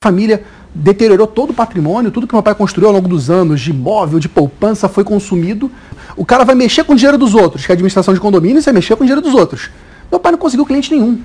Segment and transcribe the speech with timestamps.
[0.00, 3.72] família deteriorou todo o patrimônio, tudo que meu pai construiu ao longo dos anos, de
[3.72, 5.68] imóvel, de poupança, foi consumido.
[6.16, 8.64] O cara vai mexer com o dinheiro dos outros, que é a administração de condomínios
[8.64, 9.70] vai mexer com o dinheiro dos outros.
[10.08, 11.18] Meu pai não conseguiu cliente nenhum.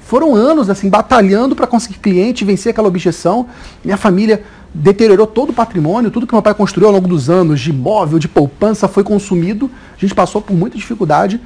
[0.00, 3.46] Foram anos assim batalhando para conseguir cliente, vencer aquela objeção.
[3.84, 4.42] Minha família
[4.74, 8.18] deteriorou todo o patrimônio, tudo que meu pai construiu ao longo dos anos, de imóvel,
[8.18, 9.70] de poupança, foi consumido.
[9.96, 11.40] A gente passou por muita dificuldade,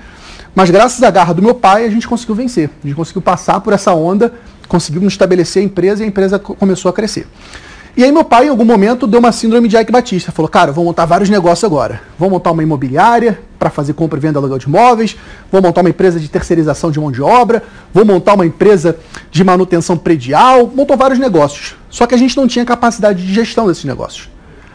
[0.54, 2.70] mas graças à garra do meu pai, a gente conseguiu vencer.
[2.82, 4.32] A gente conseguiu passar por essa onda
[4.68, 7.26] conseguimos estabelecer a empresa e a empresa começou a crescer.
[7.98, 10.30] E aí meu pai, em algum momento, deu uma síndrome de Ike Batista.
[10.30, 12.00] Falou, cara, vou montar vários negócios agora.
[12.16, 15.16] Vou montar uma imobiliária para fazer compra e venda aluguel de imóveis,
[15.50, 17.60] vou montar uma empresa de terceirização de mão de obra,
[17.92, 18.96] vou montar uma empresa
[19.32, 21.74] de manutenção predial, montou vários negócios.
[21.90, 24.30] Só que a gente não tinha capacidade de gestão desses negócios.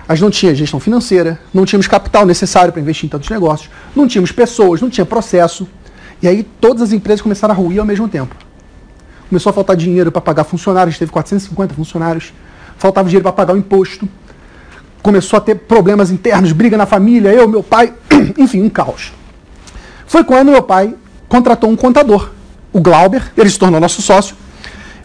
[0.05, 3.69] A gente não tinha gestão financeira, não tínhamos capital necessário para investir em tantos negócios,
[3.95, 5.65] não tínhamos pessoas, não tinha processo.
[6.21, 8.35] E aí todas as empresas começaram a ruir ao mesmo tempo
[9.33, 12.31] começou a faltar dinheiro para pagar funcionários, teve 450 funcionários,
[12.77, 14.07] faltava dinheiro para pagar o imposto,
[15.01, 17.91] começou a ter problemas internos, briga na família, eu, meu pai,
[18.37, 19.11] enfim, um caos.
[20.05, 20.93] Foi quando meu pai
[21.27, 22.29] contratou um contador,
[22.71, 24.35] o Glauber, ele se tornou nosso sócio,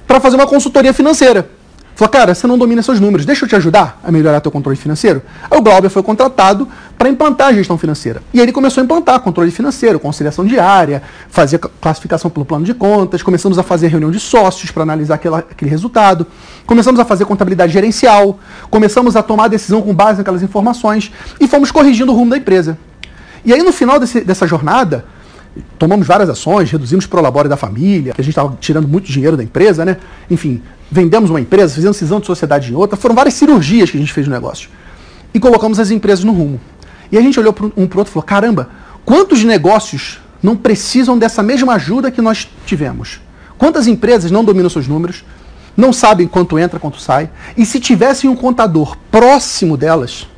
[0.06, 1.48] para fazer uma consultoria financeira.
[1.94, 4.76] Falou, cara, você não domina seus números, deixa eu te ajudar a melhorar teu controle
[4.76, 5.22] financeiro.
[5.50, 8.20] Aí o Glauber foi contratado para implantar a gestão financeira.
[8.34, 12.74] E aí ele começou a implantar controle financeiro, conciliação diária, fazia classificação pelo plano de
[12.74, 16.26] contas, começamos a fazer reunião de sócios para analisar aquela, aquele resultado,
[16.66, 21.70] começamos a fazer contabilidade gerencial, começamos a tomar decisão com base naquelas informações e fomos
[21.70, 22.76] corrigindo o rumo da empresa.
[23.44, 25.04] E aí no final desse, dessa jornada,
[25.78, 29.44] tomamos várias ações, reduzimos o prolabore da família, a gente estava tirando muito dinheiro da
[29.44, 29.98] empresa, né?
[30.28, 34.00] Enfim, vendemos uma empresa, fizemos cisão de sociedade em outra, foram várias cirurgias que a
[34.00, 34.68] gente fez no negócio.
[35.32, 36.58] E colocamos as empresas no rumo.
[37.10, 38.70] E a gente olhou um para o outro e falou: caramba,
[39.04, 43.20] quantos negócios não precisam dessa mesma ajuda que nós tivemos?
[43.56, 45.24] Quantas empresas não dominam seus números,
[45.76, 50.28] não sabem quanto entra, quanto sai, e se tivessem um contador próximo delas,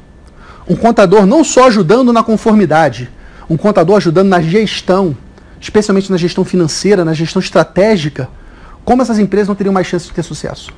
[0.68, 3.10] um contador não só ajudando na conformidade,
[3.48, 5.16] um contador ajudando na gestão,
[5.60, 8.28] especialmente na gestão financeira, na gestão estratégica,
[8.84, 10.70] como essas empresas não teriam mais chance de ter sucesso?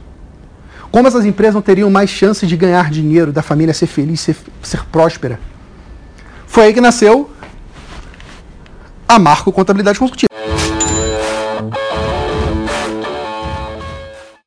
[0.91, 4.37] Como essas empresas não teriam mais chance de ganhar dinheiro, da família ser feliz, ser,
[4.63, 5.41] ser próspera?
[6.53, 7.31] Foi aí que nasceu
[9.09, 10.32] a Marco Contabilidade Consultiva.